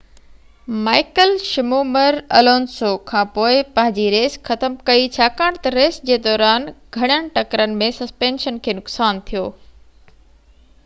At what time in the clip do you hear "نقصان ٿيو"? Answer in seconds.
8.79-9.45